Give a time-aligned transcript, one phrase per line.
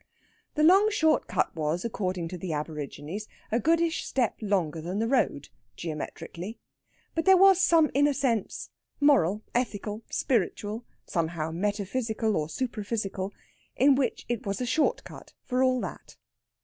[0.55, 5.07] The long short cut was, according to the aborigines, a goodish step longer than the
[5.07, 6.57] road, geometrically.
[7.13, 13.29] But there was some inner sense moral, ethical, spiritual somehow metaphysical or supraphysical
[13.75, 16.17] in which it was a short cut, for all that.